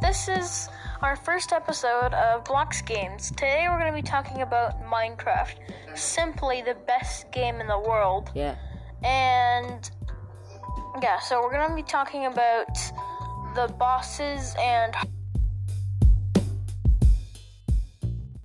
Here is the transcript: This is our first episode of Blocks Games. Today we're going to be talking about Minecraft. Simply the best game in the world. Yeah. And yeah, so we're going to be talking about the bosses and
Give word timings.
This 0.00 0.28
is 0.28 0.68
our 1.00 1.16
first 1.16 1.54
episode 1.54 2.12
of 2.12 2.44
Blocks 2.44 2.82
Games. 2.82 3.30
Today 3.30 3.66
we're 3.68 3.78
going 3.78 3.90
to 3.90 3.96
be 3.96 4.06
talking 4.06 4.42
about 4.42 4.82
Minecraft. 4.84 5.54
Simply 5.94 6.60
the 6.60 6.74
best 6.86 7.32
game 7.32 7.60
in 7.60 7.66
the 7.66 7.78
world. 7.78 8.30
Yeah. 8.34 8.56
And 9.02 9.90
yeah, 11.02 11.18
so 11.18 11.40
we're 11.40 11.52
going 11.52 11.70
to 11.70 11.74
be 11.74 11.82
talking 11.82 12.26
about 12.26 12.76
the 13.54 13.72
bosses 13.78 14.54
and 14.58 14.94